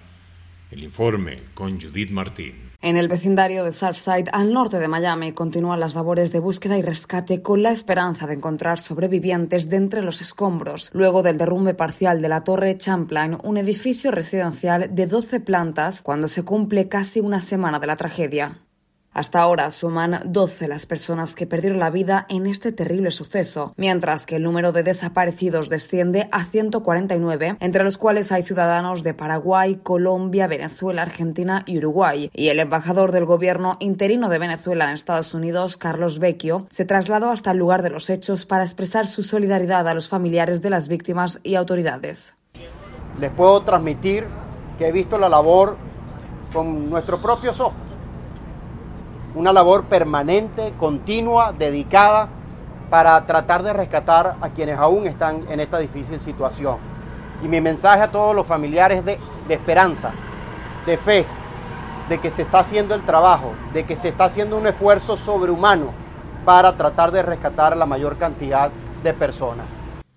El 0.71 0.85
informe 0.85 1.38
con 1.55 1.81
Judith 1.81 2.11
Martín. 2.11 2.70
En 2.83 2.97
el 2.97 3.09
vecindario 3.09 3.63
de 3.63 3.75
Surfside, 3.75 4.31
al 4.33 4.55
norte 4.55 4.79
de 4.79 4.89
Miami, 4.89 5.33
continúan 5.33 5.81
las 5.81 5.95
labores 5.95 6.33
de 6.33 6.39
búsqueda 6.39 6.79
y 6.79 6.83
rescate 6.83 7.43
con 7.43 7.63
la 7.63 7.73
esperanza 7.73 8.27
de 8.27 8.33
encontrar 8.33 8.79
sobrevivientes 8.79 9.69
de 9.69 9.77
entre 9.77 10.01
los 10.01 10.23
escombros, 10.23 10.89
luego 10.95 11.23
del 11.23 11.37
derrumbe 11.37 11.75
parcial 11.75 12.23
de 12.23 12.31
la 12.31 12.43
Torre 12.43 12.77
Champlain, 12.77 13.37
un 13.43 13.59
edificio 13.59 14.11
residencial 14.11 14.95
de 14.95 15.07
12 15.07 15.41
plantas, 15.41 16.01
cuando 16.01 16.27
se 16.27 16.43
cumple 16.43 16.89
casi 16.89 17.21
una 17.21 17.43
semana 17.43 17.81
de 17.81 17.87
la 17.87 17.97
tragedia. 17.97 18.63
Hasta 19.12 19.40
ahora 19.40 19.73
suman 19.73 20.21
12 20.25 20.69
las 20.69 20.87
personas 20.87 21.35
que 21.35 21.47
perdieron 21.47 21.81
la 21.81 21.90
vida 21.90 22.26
en 22.29 22.47
este 22.47 22.71
terrible 22.71 23.11
suceso, 23.11 23.75
mientras 23.76 24.25
que 24.25 24.37
el 24.37 24.45
número 24.45 24.71
de 24.71 24.85
desaparecidos 24.85 25.69
desciende 25.69 26.29
a 26.31 26.45
149, 26.45 27.57
entre 27.59 27.83
los 27.83 27.99
cuales 27.99 28.31
hay 28.31 28.45
ciudadanos 28.45 29.02
de 29.02 29.12
Paraguay, 29.12 29.81
Colombia, 29.83 30.47
Venezuela, 30.47 31.02
Argentina 31.02 31.64
y 31.67 31.79
Uruguay. 31.79 32.31
Y 32.33 32.49
el 32.49 32.61
embajador 32.61 33.11
del 33.11 33.25
gobierno 33.25 33.76
interino 33.81 34.29
de 34.29 34.38
Venezuela 34.38 34.85
en 34.85 34.95
Estados 34.95 35.35
Unidos, 35.35 35.76
Carlos 35.76 36.21
Vecchio, 36.21 36.69
se 36.71 36.85
trasladó 36.85 37.31
hasta 37.31 37.50
el 37.50 37.59
lugar 37.59 37.83
de 37.83 37.90
los 37.90 38.11
hechos 38.11 38.47
para 38.47 38.62
expresar 38.62 39.09
su 39.09 39.25
solidaridad 39.25 39.88
a 39.88 39.95
los 39.95 40.09
familiares 40.09 40.62
de 40.62 40.71
las 40.71 40.87
víctimas 40.87 41.40
y 41.43 41.57
autoridades. 41.57 42.37
Les 43.19 43.33
puedo 43.33 43.62
transmitir 43.62 44.29
que 44.79 44.87
he 44.87 44.93
visto 44.93 45.19
la 45.19 45.29
labor 45.29 45.76
con 46.52 46.88
nuestros 46.88 47.21
propios 47.21 47.59
ojos 47.59 47.89
una 49.35 49.53
labor 49.53 49.85
permanente, 49.85 50.75
continua, 50.79 51.53
dedicada 51.53 52.29
para 52.91 53.25
tratar 53.27 53.63
de 53.63 53.73
rescatar 53.73 54.37
a 54.41 54.49
quienes 54.51 54.79
aún 54.79 55.07
están 55.07 55.45
en 55.49 55.61
esta 55.61 55.79
difícil 55.79 56.21
situación. 56.21 56.77
Y 57.43 57.49
mi 57.49 57.61
mensaje 57.61 58.03
a 58.03 58.11
todos 58.11 58.35
los 58.35 58.47
familiares 58.47 59.05
de, 59.05 59.19
de 59.47 59.55
esperanza, 59.55 60.13
de 60.87 60.97
fe, 60.97 61.25
de 62.09 62.19
que 62.19 62.31
se 62.31 62.43
está 62.43 62.59
haciendo 62.59 62.95
el 62.95 63.03
trabajo, 63.03 63.53
de 63.73 63.85
que 63.85 63.97
se 63.97 64.09
está 64.09 64.25
haciendo 64.25 64.59
un 64.59 64.67
esfuerzo 64.67 65.17
sobrehumano 65.17 65.93
para 66.45 66.77
tratar 66.77 67.13
de 67.13 67.23
rescatar 67.23 67.73
a 67.73 67.77
la 67.77 67.87
mayor 67.87 68.17
cantidad 68.19 68.71
de 69.05 69.15
personas. 69.15 69.67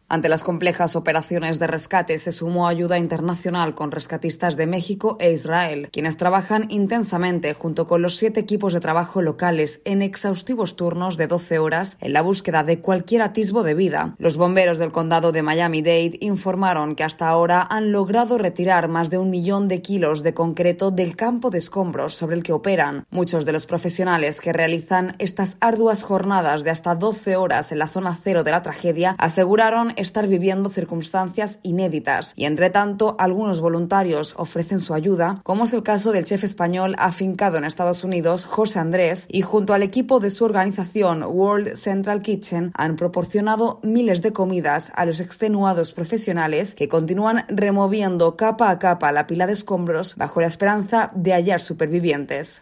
Ante 0.09 0.29
las 0.29 0.43
complejas 0.43 0.95
operaciones 0.95 1.59
de 1.59 1.67
rescate 1.67 2.19
se 2.19 2.31
sumó 2.31 2.67
ayuda 2.67 2.99
internacional 2.99 3.73
con 3.73 3.91
rescatistas 3.91 4.57
de 4.57 4.67
México 4.67 5.17
e 5.19 5.31
Israel, 5.31 5.89
quienes 5.91 6.17
trabajan 6.17 6.65
intensamente 6.69 7.53
junto 7.53 7.87
con 7.87 8.01
los 8.01 8.17
siete 8.17 8.41
equipos 8.41 8.73
de 8.73 8.79
trabajo 8.79 9.21
locales 9.21 9.81
en 9.85 10.01
exhaustivos 10.01 10.75
turnos 10.75 11.17
de 11.17 11.27
12 11.27 11.57
horas 11.57 11.97
en 11.99 12.13
la 12.13 12.21
búsqueda 12.21 12.63
de 12.63 12.79
cualquier 12.79 13.23
atisbo 13.23 13.63
de 13.63 13.73
vida. 13.73 14.15
Los 14.19 14.37
bomberos 14.37 14.77
del 14.77 14.91
condado 14.91 15.31
de 15.31 15.41
Miami-Dade 15.41 16.17
informaron 16.19 16.95
que 16.95 17.03
hasta 17.03 17.29
ahora 17.29 17.65
han 17.69 17.91
logrado 17.91 18.37
retirar 18.37 18.89
más 18.89 19.09
de 19.09 19.17
un 19.17 19.29
millón 19.29 19.67
de 19.67 19.81
kilos 19.81 20.21
de 20.21 20.33
concreto 20.33 20.91
del 20.91 21.15
campo 21.15 21.49
de 21.49 21.57
escombros 21.57 22.13
sobre 22.13 22.35
el 22.35 22.43
que 22.43 22.53
operan. 22.53 23.05
Muchos 23.09 23.45
de 23.45 23.53
los 23.53 23.65
profesionales 23.65 24.41
que 24.41 24.53
realizan 24.53 25.15
estas 25.17 25.57
arduas 25.59 26.03
jornadas 26.03 26.63
de 26.63 26.69
hasta 26.69 26.93
12 26.93 27.35
horas 27.35 27.71
en 27.71 27.79
la 27.79 27.87
zona 27.87 28.17
cero 28.21 28.43
de 28.43 28.51
la 28.51 28.61
tragedia 28.61 29.15
aseguraron 29.17 29.93
estar 30.03 30.27
viviendo 30.27 30.69
circunstancias 30.69 31.59
inéditas 31.63 32.33
y, 32.35 32.45
entre 32.45 32.69
tanto, 32.69 33.15
algunos 33.17 33.61
voluntarios 33.61 34.35
ofrecen 34.37 34.79
su 34.79 34.93
ayuda, 34.93 35.41
como 35.43 35.63
es 35.63 35.73
el 35.73 35.83
caso 35.83 36.11
del 36.11 36.25
chef 36.25 36.43
español 36.43 36.95
afincado 36.97 37.57
en 37.57 37.65
Estados 37.65 38.03
Unidos, 38.03 38.45
José 38.45 38.79
Andrés, 38.79 39.25
y 39.29 39.41
junto 39.41 39.73
al 39.73 39.83
equipo 39.83 40.19
de 40.19 40.29
su 40.29 40.45
organización 40.45 41.23
World 41.23 41.75
Central 41.75 42.21
Kitchen 42.21 42.71
han 42.75 42.95
proporcionado 42.95 43.79
miles 43.83 44.21
de 44.21 44.33
comidas 44.33 44.91
a 44.95 45.05
los 45.05 45.19
extenuados 45.19 45.91
profesionales 45.91 46.75
que 46.75 46.87
continúan 46.87 47.45
removiendo 47.47 48.35
capa 48.35 48.69
a 48.69 48.79
capa 48.79 49.11
la 49.11 49.27
pila 49.27 49.47
de 49.47 49.53
escombros 49.53 50.15
bajo 50.15 50.41
la 50.41 50.47
esperanza 50.47 51.11
de 51.15 51.33
hallar 51.33 51.59
supervivientes. 51.59 52.61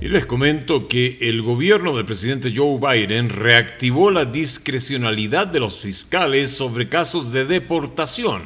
Y 0.00 0.08
les 0.08 0.24
comento 0.24 0.88
que 0.88 1.18
el 1.20 1.42
gobierno 1.42 1.94
del 1.94 2.06
presidente 2.06 2.54
Joe 2.56 2.78
Biden 2.80 3.28
reactivó 3.28 4.10
la 4.10 4.24
discrecionalidad 4.24 5.46
de 5.46 5.60
los 5.60 5.82
fiscales 5.82 6.50
sobre 6.52 6.88
casos 6.88 7.32
de 7.32 7.44
deportación. 7.44 8.42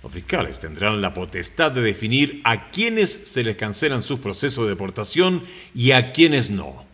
Los 0.00 0.12
fiscales 0.12 0.60
tendrán 0.60 1.00
la 1.00 1.12
potestad 1.12 1.72
de 1.72 1.82
definir 1.82 2.40
a 2.44 2.70
quienes 2.70 3.10
se 3.10 3.42
les 3.42 3.56
cancelan 3.56 4.00
sus 4.00 4.20
procesos 4.20 4.64
de 4.64 4.70
deportación 4.70 5.42
y 5.74 5.90
a 5.90 6.12
quienes 6.12 6.50
no. 6.50 6.84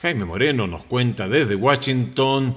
Jaime 0.00 0.24
Moreno 0.24 0.68
nos 0.68 0.84
cuenta 0.84 1.28
desde 1.28 1.56
Washington 1.56 2.56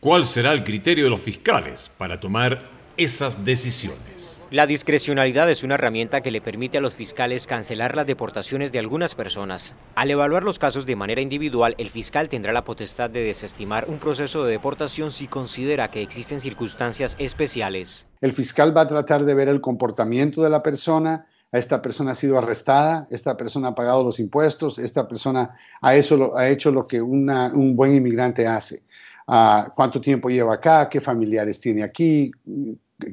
cuál 0.00 0.24
será 0.24 0.52
el 0.52 0.64
criterio 0.64 1.04
de 1.04 1.10
los 1.10 1.22
fiscales 1.22 1.92
para 1.96 2.18
tomar 2.18 2.68
esas 2.96 3.44
decisiones. 3.44 4.17
La 4.50 4.66
discrecionalidad 4.66 5.50
es 5.50 5.62
una 5.62 5.74
herramienta 5.74 6.22
que 6.22 6.30
le 6.30 6.40
permite 6.40 6.78
a 6.78 6.80
los 6.80 6.94
fiscales 6.94 7.46
cancelar 7.46 7.94
las 7.94 8.06
deportaciones 8.06 8.72
de 8.72 8.78
algunas 8.78 9.14
personas. 9.14 9.74
Al 9.94 10.10
evaluar 10.10 10.42
los 10.42 10.58
casos 10.58 10.86
de 10.86 10.96
manera 10.96 11.20
individual, 11.20 11.74
el 11.76 11.90
fiscal 11.90 12.30
tendrá 12.30 12.54
la 12.54 12.64
potestad 12.64 13.10
de 13.10 13.22
desestimar 13.22 13.90
un 13.90 13.98
proceso 13.98 14.44
de 14.44 14.52
deportación 14.52 15.10
si 15.10 15.26
considera 15.26 15.90
que 15.90 16.00
existen 16.00 16.40
circunstancias 16.40 17.14
especiales. 17.18 18.06
El 18.22 18.32
fiscal 18.32 18.74
va 18.74 18.82
a 18.82 18.88
tratar 18.88 19.26
de 19.26 19.34
ver 19.34 19.48
el 19.48 19.60
comportamiento 19.60 20.42
de 20.42 20.48
la 20.48 20.62
persona, 20.62 21.26
esta 21.52 21.82
persona 21.82 22.12
ha 22.12 22.14
sido 22.14 22.38
arrestada, 22.38 23.06
esta 23.10 23.36
persona 23.36 23.68
ha 23.68 23.74
pagado 23.74 24.02
los 24.02 24.18
impuestos, 24.18 24.78
esta 24.78 25.06
persona 25.06 25.56
ha, 25.82 25.94
hecho 25.94 26.72
lo 26.72 26.86
que 26.86 27.02
un 27.02 27.76
buen 27.76 27.94
inmigrante 27.94 28.46
hace. 28.46 28.82
Uh, 29.26 29.68
¿Cuánto 29.76 30.00
tiempo 30.00 30.30
lleva 30.30 30.54
acá? 30.54 30.88
¿Qué 30.88 31.02
familiares 31.02 31.60
tiene 31.60 31.82
aquí? 31.82 32.32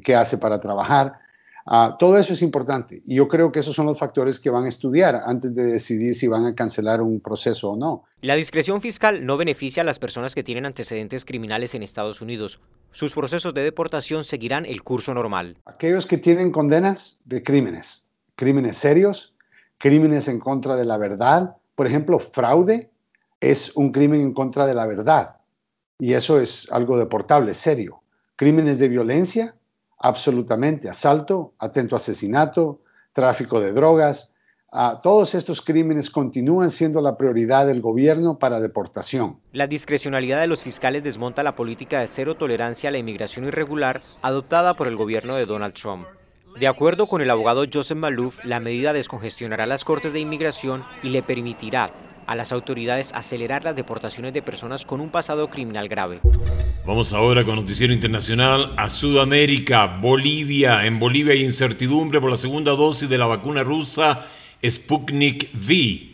¿Qué 0.02 0.14
hace 0.14 0.38
para 0.38 0.58
trabajar? 0.58 1.25
Ah, 1.66 1.96
todo 1.98 2.16
eso 2.16 2.32
es 2.32 2.42
importante 2.42 3.02
y 3.04 3.16
yo 3.16 3.26
creo 3.26 3.50
que 3.50 3.58
esos 3.58 3.74
son 3.74 3.86
los 3.86 3.98
factores 3.98 4.38
que 4.38 4.50
van 4.50 4.66
a 4.66 4.68
estudiar 4.68 5.20
antes 5.26 5.52
de 5.52 5.64
decidir 5.64 6.14
si 6.14 6.28
van 6.28 6.46
a 6.46 6.54
cancelar 6.54 7.02
un 7.02 7.20
proceso 7.20 7.72
o 7.72 7.76
no. 7.76 8.04
La 8.20 8.36
discreción 8.36 8.80
fiscal 8.80 9.26
no 9.26 9.36
beneficia 9.36 9.82
a 9.82 9.84
las 9.84 9.98
personas 9.98 10.36
que 10.36 10.44
tienen 10.44 10.64
antecedentes 10.64 11.24
criminales 11.24 11.74
en 11.74 11.82
Estados 11.82 12.20
Unidos. 12.20 12.60
Sus 12.92 13.14
procesos 13.14 13.52
de 13.52 13.64
deportación 13.64 14.22
seguirán 14.22 14.64
el 14.64 14.84
curso 14.84 15.12
normal. 15.12 15.58
Aquellos 15.66 16.06
que 16.06 16.18
tienen 16.18 16.52
condenas 16.52 17.18
de 17.24 17.42
crímenes, 17.42 18.04
crímenes 18.36 18.76
serios, 18.76 19.34
crímenes 19.78 20.28
en 20.28 20.38
contra 20.38 20.76
de 20.76 20.84
la 20.84 20.98
verdad, 20.98 21.56
por 21.74 21.88
ejemplo, 21.88 22.20
fraude 22.20 22.90
es 23.40 23.76
un 23.76 23.90
crimen 23.90 24.20
en 24.20 24.32
contra 24.32 24.66
de 24.66 24.74
la 24.74 24.86
verdad 24.86 25.36
y 25.98 26.12
eso 26.12 26.40
es 26.40 26.70
algo 26.70 26.98
deportable, 26.98 27.54
serio. 27.54 28.02
Crímenes 28.36 28.78
de 28.78 28.88
violencia, 28.88 29.56
absolutamente 29.98 30.88
asalto, 30.88 31.54
atento 31.58 31.96
asesinato, 31.96 32.80
tráfico 33.12 33.60
de 33.60 33.72
drogas. 33.72 34.32
Ah, 34.72 35.00
todos 35.02 35.34
estos 35.34 35.62
crímenes 35.62 36.10
continúan 36.10 36.70
siendo 36.70 37.00
la 37.00 37.16
prioridad 37.16 37.66
del 37.66 37.80
gobierno 37.80 38.38
para 38.38 38.60
deportación. 38.60 39.40
La 39.52 39.66
discrecionalidad 39.66 40.40
de 40.40 40.48
los 40.48 40.62
fiscales 40.62 41.02
desmonta 41.02 41.42
la 41.42 41.56
política 41.56 42.00
de 42.00 42.08
cero 42.08 42.34
tolerancia 42.34 42.88
a 42.88 42.92
la 42.92 42.98
inmigración 42.98 43.46
irregular 43.46 44.00
adoptada 44.22 44.74
por 44.74 44.88
el 44.88 44.96
gobierno 44.96 45.36
de 45.36 45.46
Donald 45.46 45.74
Trump. 45.74 46.06
De 46.58 46.66
acuerdo 46.66 47.06
con 47.06 47.20
el 47.20 47.30
abogado 47.30 47.64
Joseph 47.72 47.98
Malouf, 47.98 48.44
la 48.44 48.60
medida 48.60 48.92
descongestionará 48.92 49.66
las 49.66 49.84
cortes 49.84 50.12
de 50.12 50.20
inmigración 50.20 50.84
y 51.02 51.10
le 51.10 51.22
permitirá 51.22 51.92
a 52.26 52.34
las 52.34 52.52
autoridades 52.52 53.12
acelerar 53.14 53.62
las 53.64 53.76
deportaciones 53.76 54.32
de 54.32 54.42
personas 54.42 54.84
con 54.84 55.00
un 55.00 55.10
pasado 55.10 55.48
criminal 55.48 55.88
grave. 55.88 56.20
Vamos 56.86 57.12
ahora 57.14 57.42
con 57.42 57.56
Noticiero 57.56 57.92
Internacional 57.92 58.72
a 58.76 58.88
Sudamérica, 58.90 59.86
Bolivia. 59.86 60.86
En 60.86 61.00
Bolivia 61.00 61.32
hay 61.32 61.42
incertidumbre 61.42 62.20
por 62.20 62.30
la 62.30 62.36
segunda 62.36 62.76
dosis 62.76 63.08
de 63.08 63.18
la 63.18 63.26
vacuna 63.26 63.64
rusa 63.64 64.24
Sputnik 64.64 65.50
V, 65.52 66.10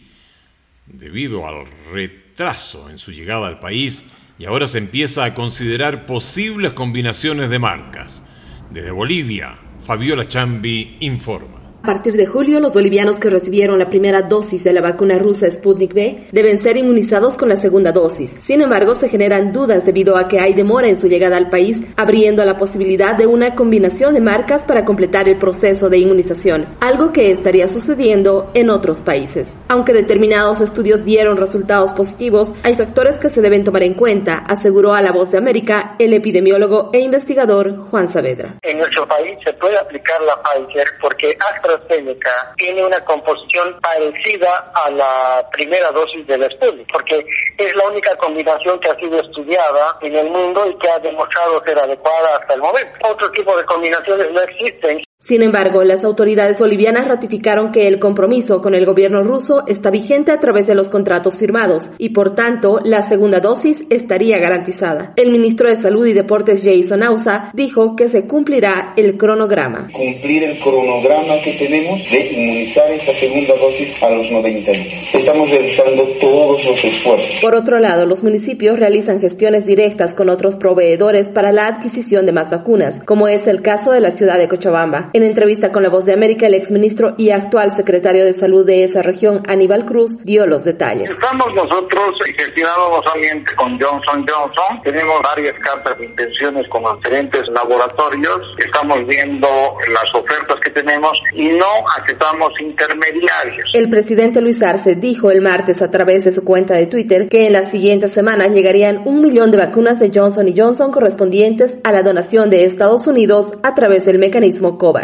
debido 0.87 1.47
al 1.47 1.67
retraso 1.93 2.88
en 2.88 2.97
su 2.97 3.12
llegada 3.12 3.49
al 3.49 3.61
país 3.61 4.07
y 4.38 4.47
ahora 4.47 4.67
se 4.67 4.79
empieza 4.79 5.25
a 5.25 5.35
considerar 5.35 6.07
posibles 6.07 6.73
combinaciones 6.73 7.50
de 7.50 7.59
marcas. 7.59 8.23
Desde 8.71 8.93
Bolivia, 8.93 9.59
Fabiola 9.85 10.26
Chambi 10.26 10.97
informa. 11.00 11.62
A 11.82 11.86
partir 11.86 12.12
de 12.16 12.26
julio, 12.26 12.60
los 12.60 12.74
bolivianos 12.74 13.16
que 13.16 13.28
recibieron 13.28 13.76
la 13.76 13.90
primera 13.90 14.22
dosis 14.22 14.62
de 14.62 14.72
la 14.72 14.80
vacuna 14.80 15.18
rusa 15.18 15.50
Sputnik 15.50 15.92
V 15.92 16.28
deben 16.30 16.62
ser 16.62 16.76
inmunizados 16.76 17.34
con 17.34 17.48
la 17.48 17.60
segunda 17.60 17.90
dosis. 17.90 18.30
Sin 18.38 18.60
embargo, 18.60 18.94
se 18.94 19.08
generan 19.08 19.52
dudas 19.52 19.84
debido 19.84 20.16
a 20.16 20.28
que 20.28 20.38
hay 20.38 20.54
demora 20.54 20.86
en 20.86 20.94
su 20.94 21.08
llegada 21.08 21.36
al 21.36 21.50
país, 21.50 21.78
abriendo 21.96 22.44
la 22.44 22.56
posibilidad 22.56 23.16
de 23.16 23.26
una 23.26 23.56
combinación 23.56 24.14
de 24.14 24.20
marcas 24.20 24.62
para 24.62 24.84
completar 24.84 25.28
el 25.28 25.38
proceso 25.38 25.90
de 25.90 25.98
inmunización, 25.98 26.68
algo 26.78 27.12
que 27.12 27.32
estaría 27.32 27.66
sucediendo 27.66 28.52
en 28.54 28.70
otros 28.70 29.02
países. 29.02 29.48
Aunque 29.66 29.92
determinados 29.92 30.60
estudios 30.60 31.04
dieron 31.04 31.36
resultados 31.36 31.92
positivos, 31.94 32.48
hay 32.62 32.76
factores 32.76 33.18
que 33.18 33.30
se 33.30 33.40
deben 33.40 33.64
tomar 33.64 33.82
en 33.82 33.94
cuenta, 33.94 34.44
aseguró 34.48 34.94
a 34.94 35.02
La 35.02 35.10
Voz 35.10 35.32
de 35.32 35.38
América 35.38 35.96
el 35.98 36.14
epidemiólogo 36.14 36.90
e 36.92 37.00
investigador 37.00 37.76
Juan 37.76 38.06
Saavedra. 38.06 38.58
En 38.62 38.78
nuestro 38.78 39.04
país 39.08 39.36
se 39.44 39.52
puede 39.54 39.76
aplicar 39.76 40.20
la 40.22 40.40
Pfizer 40.42 40.86
porque 41.00 41.36
AstraZeneca 41.75 42.55
tiene 42.57 42.85
una 42.85 43.05
composición 43.05 43.79
parecida 43.81 44.73
a 44.75 44.91
la 44.91 45.49
primera 45.52 45.91
dosis 45.91 46.26
del 46.26 46.50
Sputnik, 46.52 46.91
porque 46.93 47.25
es 47.59 47.76
la 47.76 47.87
única 47.88 48.14
combinación 48.17 48.79
que 48.81 48.91
ha 48.91 48.97
sido 48.97 49.21
estudiada 49.21 49.97
en 50.00 50.14
el 50.17 50.31
mundo 50.31 50.67
y 50.67 50.79
que 50.79 50.88
ha 50.88 50.99
demostrado 50.99 51.62
ser 51.64 51.79
adecuada 51.79 52.37
hasta 52.37 52.55
el 52.55 52.61
momento. 52.61 53.09
Otro 53.09 53.31
tipo 53.33 53.57
de 53.57 53.64
combinaciones 53.64 54.31
no 54.33 54.41
existen. 54.43 55.02
Sin 55.23 55.41
embargo, 55.43 55.85
las 55.85 56.02
autoridades 56.02 56.59
bolivianas 56.59 57.07
ratificaron 57.07 57.71
que 57.71 57.87
el 57.87 58.00
compromiso 58.00 58.61
con 58.61 58.75
el 58.75 58.85
gobierno 58.85 59.23
ruso 59.23 59.62
está 59.69 59.88
vigente 59.88 60.33
a 60.33 60.41
través 60.41 60.67
de 60.67 60.75
los 60.75 60.88
contratos 60.88 61.38
firmados 61.38 61.85
y 61.97 62.09
por 62.09 62.35
tanto 62.35 62.81
la 62.83 63.02
segunda 63.02 63.38
dosis 63.38 63.76
estaría 63.88 64.38
garantizada. 64.38 65.12
El 65.14 65.31
ministro 65.31 65.69
de 65.69 65.76
Salud 65.76 66.05
y 66.07 66.12
Deportes 66.12 66.64
Jason 66.64 67.05
Ausa 67.05 67.52
dijo 67.55 67.95
que 67.95 68.09
se 68.09 68.26
cumplirá 68.26 68.95
el 68.97 69.17
cronograma. 69.17 69.91
Cumplir 69.93 70.43
el 70.43 70.59
cronograma 70.59 71.41
que 71.45 71.52
tenemos 71.52 72.02
de 72.11 72.33
inmunizar 72.33 72.91
esta 72.91 73.14
segunda 73.14 73.55
dosis 73.55 73.95
a 74.02 74.11
los 74.11 74.29
90 74.29 74.73
días. 74.73 75.14
Estamos 75.14 75.49
realizando 75.50 76.02
todos 76.21 76.64
los 76.64 76.85
esfuerzos. 76.85 77.41
Por 77.41 77.55
otro 77.55 77.79
lado, 77.79 78.07
los 78.07 78.25
municipios 78.25 78.76
realizan 78.76 79.21
gestiones 79.21 79.67
directas 79.67 80.14
con 80.14 80.29
otros 80.29 80.57
proveedores 80.57 81.29
para 81.29 81.52
la 81.52 81.69
adquisición 81.69 82.26
de 82.26 82.33
más 82.33 82.50
vacunas, 82.50 82.97
como 83.05 83.29
es 83.29 83.47
el 83.47 83.62
caso 83.62 83.93
de 83.93 84.00
la 84.00 84.11
ciudad 84.11 84.37
de 84.37 84.49
Cochabamba 84.49 85.11
En 85.14 85.23
entrevista 85.23 85.71
con 85.71 85.83
La 85.83 85.90
Voz 85.90 86.07
de 86.07 86.14
América, 86.14 86.47
el 86.47 86.54
exministro 86.54 87.14
y 87.19 87.33
actual 87.33 87.76
secretario 87.76 88.25
de 88.25 88.33
Salud 88.33 88.64
de 88.64 88.85
esa 88.85 89.02
región, 89.02 89.42
Aníbal 89.47 89.85
Cruz, 89.85 90.25
dio 90.25 90.47
los 90.47 90.64
detalles. 90.64 91.11
Estamos 91.11 91.49
nosotros 91.54 92.14
gestionando 92.35 92.97
no 92.97 93.02
solamente 93.02 93.54
con 93.54 93.78
Johnson 93.78 94.25
Johnson, 94.26 94.81
tenemos 94.83 95.16
varias 95.23 95.52
cartas 95.59 95.99
de 95.99 96.07
intenciones 96.07 96.66
con 96.71 96.83
diferentes 96.97 97.42
laboratorios, 97.49 98.40
estamos 98.57 99.07
viendo 99.07 99.49
las 99.88 100.14
ofertas 100.14 100.57
que 100.64 100.71
tenemos 100.71 101.12
y 101.35 101.49
no 101.49 101.66
aceptamos 101.99 102.49
intermediarios. 102.62 103.69
El 103.75 103.90
presidente 103.90 104.40
Luis 104.40 104.62
Arce 104.62 104.95
dijo 104.95 105.31
el 105.31 105.42
martes 105.42 105.83
a 105.83 105.90
través 105.90 106.25
de 106.25 106.33
su 106.33 106.42
cuenta 106.42 106.73
de 106.73 106.87
Twitter 106.87 107.28
que 107.28 107.47
en 107.47 107.52
las 107.52 107.71
siguientes 107.71 108.12
semanas 108.12 108.49
llegarían 108.52 109.02
un 109.04 109.21
millón 109.21 109.50
de 109.50 109.59
vacunas 109.59 110.00
de 110.00 110.11
Johnson 110.14 110.47
Johnson 110.57 110.90
correspondientes 110.90 111.76
a 111.85 111.92
la 111.92 112.02
donación 112.02 112.49
de 112.49 112.64
Estados 112.64 113.07
Unidos 113.07 113.49
a 113.62 113.75
través 113.75 114.07
del 114.07 114.19
mecanismo 114.19 114.78
COVAX. 114.78 115.01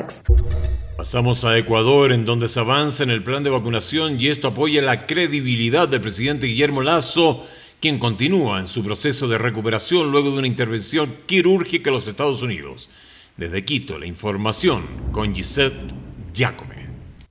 Pasamos 0.97 1.45
a 1.45 1.57
Ecuador, 1.57 2.13
en 2.13 2.25
donde 2.25 2.49
se 2.49 2.59
avanza 2.59 3.05
en 3.05 3.11
el 3.11 3.23
plan 3.23 3.45
de 3.45 3.51
vacunación 3.51 4.21
y 4.21 4.27
esto 4.29 4.49
apoya 4.49 4.83
la 4.83 5.07
credibilidad 5.07 5.89
del 5.89 6.01
presidente 6.01 6.49
Guillermo 6.49 6.83
Lazo, 6.83 7.47
quien 7.81 7.99
continúa 7.99 8.59
en 8.59 8.67
su 8.67 8.85
proceso 8.85 9.29
de 9.29 9.39
recuperación 9.39 10.11
luego 10.11 10.33
de 10.33 10.39
una 10.39 10.49
intervención 10.49 11.15
quirúrgica 11.27 11.91
en 11.91 11.95
los 11.95 12.09
Estados 12.09 12.43
Unidos. 12.43 12.89
Desde 13.37 13.65
Quito, 13.65 13.99
la 13.99 14.07
información 14.07 14.85
con 15.13 15.35
Gisette 15.35 15.95
Giacome. 16.35 16.78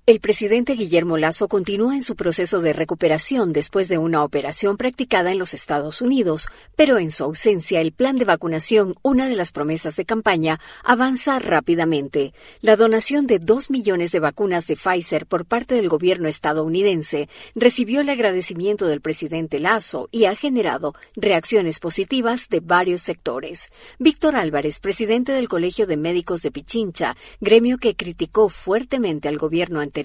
El 0.09 0.21
presidente 0.21 0.75
Guillermo 0.75 1.17
Lazo 1.17 1.49
continúa 1.49 1.93
en 1.93 2.01
su 2.01 2.15
proceso 2.15 2.61
de 2.61 2.71
recuperación 2.71 3.51
después 3.51 3.89
de 3.89 3.97
una 3.97 4.23
operación 4.23 4.77
practicada 4.77 5.33
en 5.33 5.37
los 5.37 5.53
Estados 5.53 6.01
Unidos, 6.01 6.47
pero 6.77 6.97
en 6.97 7.11
su 7.11 7.25
ausencia 7.25 7.81
el 7.81 7.91
plan 7.91 8.15
de 8.15 8.23
vacunación, 8.23 8.95
una 9.01 9.27
de 9.27 9.35
las 9.35 9.51
promesas 9.51 9.97
de 9.97 10.05
campaña, 10.05 10.61
avanza 10.85 11.39
rápidamente. 11.39 12.33
La 12.61 12.77
donación 12.77 13.27
de 13.27 13.39
dos 13.39 13.69
millones 13.69 14.13
de 14.13 14.21
vacunas 14.21 14.65
de 14.65 14.77
Pfizer 14.77 15.25
por 15.25 15.45
parte 15.45 15.75
del 15.75 15.89
gobierno 15.89 16.29
estadounidense 16.29 17.27
recibió 17.53 17.99
el 17.99 18.07
agradecimiento 18.07 18.87
del 18.87 19.01
presidente 19.01 19.59
Lazo 19.59 20.07
y 20.13 20.23
ha 20.23 20.37
generado 20.37 20.93
reacciones 21.17 21.81
positivas 21.81 22.47
de 22.47 22.61
varios 22.61 23.01
sectores. 23.01 23.67
Víctor 23.99 24.37
Álvarez, 24.37 24.79
presidente 24.79 25.33
del 25.33 25.49
Colegio 25.49 25.85
de 25.85 25.97
Médicos 25.97 26.43
de 26.43 26.51
Pichincha, 26.51 27.17
gremio 27.41 27.77
que 27.77 27.97
criticó 27.97 28.47
fuertemente 28.47 29.27
al 29.27 29.37
gobierno 29.37 29.81
anterior, 29.81 29.96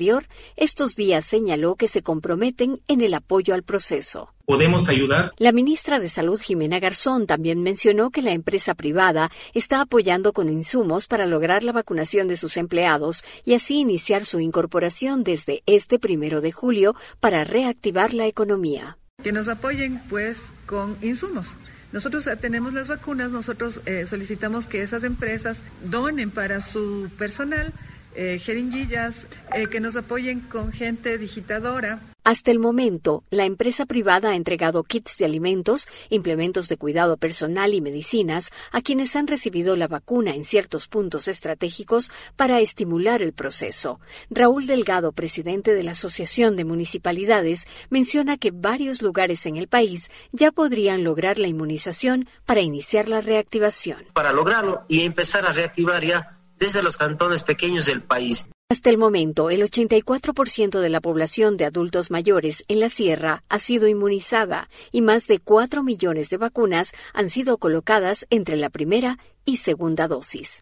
estos 0.56 0.96
días 0.96 1.26
señaló 1.26 1.74
que 1.74 1.88
se 1.88 2.02
comprometen 2.02 2.80
en 2.88 3.02
el 3.02 3.12
apoyo 3.12 3.52
al 3.52 3.62
proceso. 3.62 4.32
¿Podemos 4.46 4.88
ayudar? 4.88 5.32
La 5.36 5.52
ministra 5.52 6.00
de 6.00 6.08
Salud, 6.08 6.40
Jimena 6.40 6.80
Garzón, 6.80 7.26
también 7.26 7.62
mencionó 7.62 8.10
que 8.10 8.22
la 8.22 8.32
empresa 8.32 8.74
privada 8.74 9.30
está 9.54 9.82
apoyando 9.82 10.32
con 10.32 10.48
insumos 10.48 11.06
para 11.06 11.26
lograr 11.26 11.62
la 11.62 11.72
vacunación 11.72 12.26
de 12.26 12.36
sus 12.36 12.56
empleados 12.56 13.22
y 13.44 13.54
así 13.54 13.78
iniciar 13.78 14.24
su 14.24 14.40
incorporación 14.40 15.24
desde 15.24 15.62
este 15.66 15.98
primero 15.98 16.40
de 16.40 16.52
julio 16.52 16.96
para 17.20 17.44
reactivar 17.44 18.14
la 18.14 18.26
economía. 18.26 18.96
Que 19.22 19.32
nos 19.32 19.48
apoyen, 19.48 20.00
pues, 20.08 20.38
con 20.66 20.96
insumos. 21.02 21.56
Nosotros 21.92 22.26
tenemos 22.40 22.72
las 22.72 22.88
vacunas, 22.88 23.30
nosotros 23.30 23.80
eh, 23.84 24.06
solicitamos 24.06 24.66
que 24.66 24.82
esas 24.82 25.04
empresas 25.04 25.58
donen 25.84 26.30
para 26.30 26.60
su 26.62 27.10
personal 27.18 27.72
eh, 28.14 28.38
jeringuillas, 28.38 29.26
eh, 29.54 29.66
que 29.68 29.80
nos 29.80 29.96
apoyen 29.96 30.40
con 30.40 30.72
gente 30.72 31.18
digitadora. 31.18 32.00
Hasta 32.24 32.52
el 32.52 32.60
momento, 32.60 33.24
la 33.30 33.46
empresa 33.46 33.84
privada 33.84 34.30
ha 34.30 34.36
entregado 34.36 34.84
kits 34.84 35.18
de 35.18 35.24
alimentos, 35.24 35.88
implementos 36.08 36.68
de 36.68 36.76
cuidado 36.76 37.16
personal 37.16 37.74
y 37.74 37.80
medicinas 37.80 38.50
a 38.70 38.80
quienes 38.80 39.16
han 39.16 39.26
recibido 39.26 39.74
la 39.74 39.88
vacuna 39.88 40.32
en 40.32 40.44
ciertos 40.44 40.86
puntos 40.86 41.26
estratégicos 41.26 42.12
para 42.36 42.60
estimular 42.60 43.22
el 43.22 43.32
proceso. 43.32 43.98
Raúl 44.30 44.66
Delgado, 44.66 45.10
presidente 45.10 45.74
de 45.74 45.82
la 45.82 45.92
Asociación 45.92 46.54
de 46.54 46.64
Municipalidades, 46.64 47.66
menciona 47.90 48.36
que 48.36 48.52
varios 48.52 49.02
lugares 49.02 49.44
en 49.46 49.56
el 49.56 49.66
país 49.66 50.08
ya 50.30 50.52
podrían 50.52 51.02
lograr 51.02 51.40
la 51.40 51.48
inmunización 51.48 52.28
para 52.46 52.60
iniciar 52.60 53.08
la 53.08 53.20
reactivación. 53.20 54.06
Para 54.12 54.32
lograrlo 54.32 54.84
y 54.86 55.00
empezar 55.00 55.44
a 55.44 55.52
reactivar 55.52 56.04
ya 56.04 56.38
desde 56.62 56.80
los 56.80 56.96
cantones 56.96 57.42
pequeños 57.42 57.86
del 57.86 58.02
país. 58.02 58.46
Hasta 58.70 58.88
el 58.88 58.96
momento, 58.96 59.50
el 59.50 59.62
84% 59.62 60.78
de 60.78 60.88
la 60.88 61.00
población 61.00 61.56
de 61.56 61.64
adultos 61.64 62.12
mayores 62.12 62.64
en 62.68 62.78
la 62.78 62.88
sierra 62.88 63.42
ha 63.48 63.58
sido 63.58 63.88
inmunizada 63.88 64.68
y 64.92 65.02
más 65.02 65.26
de 65.26 65.40
4 65.40 65.82
millones 65.82 66.30
de 66.30 66.36
vacunas 66.36 66.92
han 67.14 67.30
sido 67.30 67.58
colocadas 67.58 68.26
entre 68.30 68.54
la 68.54 68.70
primera 68.70 69.18
y 69.44 69.56
segunda 69.56 70.06
dosis. 70.06 70.60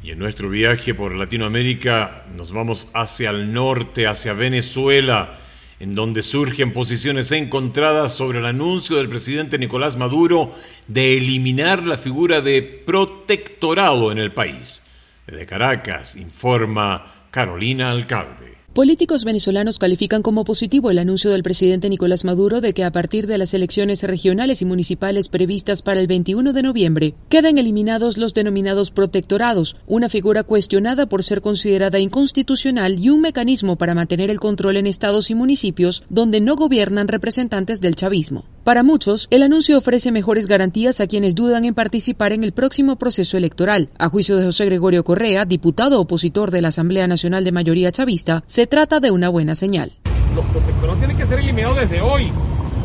Y 0.00 0.12
en 0.12 0.20
nuestro 0.20 0.48
viaje 0.48 0.94
por 0.94 1.16
Latinoamérica 1.16 2.24
nos 2.36 2.52
vamos 2.52 2.92
hacia 2.94 3.30
el 3.30 3.52
norte, 3.52 4.06
hacia 4.06 4.32
Venezuela, 4.32 5.40
en 5.80 5.94
donde 5.94 6.22
surgen 6.22 6.72
posiciones 6.72 7.32
encontradas 7.32 8.14
sobre 8.16 8.38
el 8.38 8.46
anuncio 8.46 8.96
del 8.96 9.08
presidente 9.08 9.58
Nicolás 9.58 9.96
Maduro 9.96 10.52
de 10.86 11.18
eliminar 11.18 11.82
la 11.82 11.98
figura 11.98 12.40
de 12.40 12.62
protectorado 12.62 14.12
en 14.12 14.18
el 14.18 14.32
país. 14.32 14.84
De 15.30 15.46
Caracas, 15.46 16.16
informa 16.16 17.26
Carolina 17.30 17.90
Alcalde. 17.90 18.50
Políticos 18.72 19.24
venezolanos 19.24 19.80
califican 19.80 20.22
como 20.22 20.44
positivo 20.44 20.92
el 20.92 21.00
anuncio 21.00 21.32
del 21.32 21.42
presidente 21.42 21.88
Nicolás 21.88 22.24
Maduro 22.24 22.60
de 22.60 22.72
que 22.72 22.84
a 22.84 22.92
partir 22.92 23.26
de 23.26 23.36
las 23.36 23.52
elecciones 23.52 24.04
regionales 24.04 24.62
y 24.62 24.64
municipales 24.64 25.28
previstas 25.28 25.82
para 25.82 25.98
el 25.98 26.06
21 26.06 26.52
de 26.52 26.62
noviembre 26.62 27.14
quedan 27.28 27.58
eliminados 27.58 28.16
los 28.16 28.32
denominados 28.32 28.92
protectorados, 28.92 29.76
una 29.88 30.08
figura 30.08 30.44
cuestionada 30.44 31.06
por 31.06 31.24
ser 31.24 31.40
considerada 31.40 31.98
inconstitucional 31.98 32.96
y 33.00 33.10
un 33.10 33.20
mecanismo 33.20 33.74
para 33.74 33.96
mantener 33.96 34.30
el 34.30 34.38
control 34.38 34.76
en 34.76 34.86
estados 34.86 35.32
y 35.32 35.34
municipios 35.34 36.04
donde 36.08 36.40
no 36.40 36.54
gobiernan 36.54 37.08
representantes 37.08 37.80
del 37.80 37.96
chavismo. 37.96 38.44
Para 38.64 38.82
muchos, 38.82 39.26
el 39.30 39.42
anuncio 39.42 39.78
ofrece 39.78 40.12
mejores 40.12 40.46
garantías 40.46 41.00
a 41.00 41.06
quienes 41.06 41.34
dudan 41.34 41.64
en 41.64 41.72
participar 41.72 42.34
en 42.34 42.44
el 42.44 42.52
próximo 42.52 42.96
proceso 42.96 43.38
electoral. 43.38 43.88
A 43.98 44.10
juicio 44.10 44.36
de 44.36 44.44
José 44.44 44.66
Gregorio 44.66 45.02
Correa, 45.02 45.46
diputado 45.46 45.98
opositor 45.98 46.50
de 46.50 46.60
la 46.60 46.68
Asamblea 46.68 47.06
Nacional 47.06 47.42
de 47.42 47.52
Mayoría 47.52 47.90
Chavista, 47.90 48.44
se 48.46 48.66
trata 48.66 49.00
de 49.00 49.10
una 49.10 49.30
buena 49.30 49.54
señal. 49.54 49.92
Los 50.34 50.44
protectorados 50.44 50.98
tienen 50.98 51.16
que 51.16 51.24
ser 51.24 51.38
eliminados 51.38 51.78
desde 51.78 52.02
hoy 52.02 52.30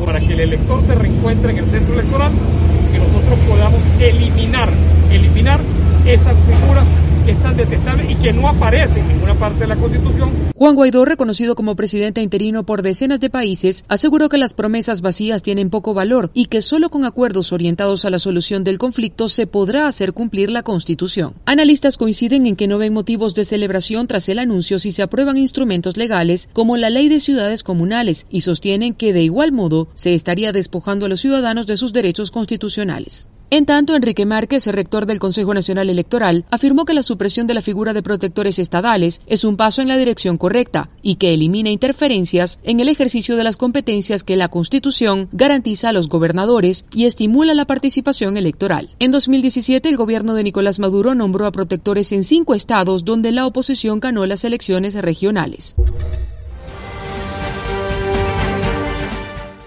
para 0.02 0.18
que 0.18 0.32
el 0.32 0.40
elector 0.40 0.82
se 0.86 0.94
reencuentre 0.94 1.52
en 1.52 1.58
el 1.58 1.66
centro 1.66 1.92
electoral 1.92 2.32
y 2.32 2.92
que 2.92 2.98
nosotros 2.98 3.38
podamos 3.46 3.80
eliminar, 4.00 4.70
eliminar 5.10 5.60
esa 6.06 6.30
figura 6.34 6.84
que 7.26 7.32
es 7.32 7.42
tan 7.42 7.56
detestable 7.56 8.10
y 8.10 8.14
que 8.14 8.32
no 8.32 8.48
aparece 8.48 9.00
en 9.00 9.08
ninguna 9.08 9.34
parte 9.34 9.60
de 9.60 9.66
la 9.66 9.76
Constitución. 9.76 10.30
Juan 10.54 10.76
Guaidó, 10.76 11.04
reconocido 11.04 11.56
como 11.56 11.74
presidente 11.74 12.22
interino 12.22 12.64
por 12.64 12.82
decenas 12.82 13.18
de 13.18 13.30
países, 13.30 13.84
aseguró 13.88 14.28
que 14.28 14.38
las 14.38 14.54
promesas 14.54 15.00
vacías 15.00 15.42
tienen 15.42 15.68
poco 15.68 15.92
valor 15.92 16.30
y 16.34 16.46
que 16.46 16.60
solo 16.60 16.88
con 16.88 17.04
acuerdos 17.04 17.52
orientados 17.52 18.04
a 18.04 18.10
la 18.10 18.20
solución 18.20 18.62
del 18.62 18.78
conflicto 18.78 19.28
se 19.28 19.48
podrá 19.48 19.88
hacer 19.88 20.12
cumplir 20.12 20.50
la 20.50 20.62
Constitución. 20.62 21.34
Analistas 21.46 21.96
coinciden 21.96 22.46
en 22.46 22.54
que 22.54 22.68
no 22.68 22.78
ven 22.78 22.94
motivos 22.94 23.34
de 23.34 23.44
celebración 23.44 24.06
tras 24.06 24.28
el 24.28 24.38
anuncio 24.38 24.78
si 24.78 24.92
se 24.92 25.02
aprueban 25.02 25.36
instrumentos 25.36 25.96
legales 25.96 26.48
como 26.52 26.76
la 26.76 26.90
ley 26.90 27.08
de 27.08 27.18
ciudades 27.18 27.64
comunales 27.64 28.28
y 28.30 28.42
sostienen 28.42 28.94
que 28.94 29.12
de 29.12 29.24
igual 29.24 29.50
modo 29.50 29.88
se 29.94 30.14
estaría 30.14 30.52
despojando 30.52 31.06
a 31.06 31.08
los 31.08 31.20
ciudadanos 31.20 31.66
de 31.66 31.76
sus 31.76 31.92
derechos 31.92 32.30
constitucionales. 32.30 33.28
En 33.48 33.64
tanto, 33.64 33.94
Enrique 33.94 34.26
Márquez, 34.26 34.66
rector 34.66 35.06
del 35.06 35.20
Consejo 35.20 35.54
Nacional 35.54 35.88
Electoral, 35.88 36.44
afirmó 36.50 36.84
que 36.84 36.94
la 36.94 37.04
supresión 37.04 37.46
de 37.46 37.54
la 37.54 37.62
figura 37.62 37.92
de 37.92 38.02
protectores 38.02 38.58
estadales 38.58 39.22
es 39.28 39.44
un 39.44 39.56
paso 39.56 39.82
en 39.82 39.88
la 39.88 39.96
dirección 39.96 40.36
correcta 40.36 40.90
y 41.00 41.14
que 41.14 41.32
elimina 41.32 41.70
interferencias 41.70 42.58
en 42.64 42.80
el 42.80 42.88
ejercicio 42.88 43.36
de 43.36 43.44
las 43.44 43.56
competencias 43.56 44.24
que 44.24 44.34
la 44.34 44.48
Constitución 44.48 45.28
garantiza 45.30 45.90
a 45.90 45.92
los 45.92 46.08
gobernadores 46.08 46.86
y 46.92 47.04
estimula 47.04 47.54
la 47.54 47.66
participación 47.66 48.36
electoral. 48.36 48.90
En 48.98 49.12
2017, 49.12 49.88
el 49.88 49.96
gobierno 49.96 50.34
de 50.34 50.42
Nicolás 50.42 50.80
Maduro 50.80 51.14
nombró 51.14 51.46
a 51.46 51.52
protectores 51.52 52.10
en 52.10 52.24
cinco 52.24 52.52
estados 52.52 53.04
donde 53.04 53.30
la 53.30 53.46
oposición 53.46 54.00
ganó 54.00 54.26
las 54.26 54.44
elecciones 54.44 54.96
regionales. 54.96 55.76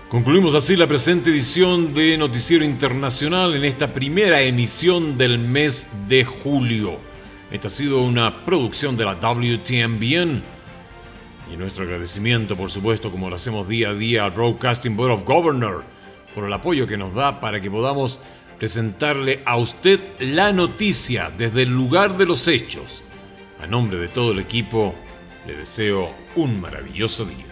Concluimos 0.10 0.56
así 0.56 0.76
la 0.76 0.88
presente 0.88 1.30
edición 1.30 1.94
de 1.94 2.18
Noticiero 2.18 2.66
Internacional 2.66 3.54
en 3.54 3.64
esta 3.64 3.94
primera 3.94 4.42
emisión 4.42 5.20
del 5.20 5.38
mes 5.38 6.08
de 6.08 6.26
julio. 6.26 6.98
Esta 7.52 7.68
ha 7.68 7.70
sido 7.70 8.02
una 8.02 8.44
producción 8.44 8.98
de 8.98 9.06
la 9.06 9.14
WTMBN 9.14 10.42
y 11.54 11.58
nuestro 11.58 11.84
agradecimiento, 11.84 12.58
por 12.58 12.72
supuesto, 12.72 13.12
como 13.12 13.30
lo 13.30 13.36
hacemos 13.36 13.68
día 13.68 13.90
a 13.90 13.94
día 13.94 14.26
al 14.26 14.32
Broadcasting 14.32 14.98
Board 14.98 15.12
of 15.12 15.26
Governors 15.26 15.86
por 16.34 16.44
el 16.44 16.54
apoyo 16.54 16.88
que 16.88 16.98
nos 16.98 17.14
da 17.14 17.40
para 17.40 17.62
que 17.62 17.70
podamos 17.70 18.24
presentarle 18.58 19.44
a 19.46 19.58
usted 19.58 20.00
la 20.18 20.52
noticia 20.52 21.32
desde 21.38 21.62
el 21.62 21.70
lugar 21.70 22.18
de 22.18 22.26
los 22.26 22.48
hechos. 22.48 23.04
A 23.62 23.68
nombre 23.68 24.00
de 24.00 24.08
todo 24.08 24.32
el 24.32 24.40
equipo, 24.40 24.96
le 25.46 25.56
deseo 25.56 26.12
un 26.34 26.60
maravilloso 26.60 27.26
día. 27.26 27.49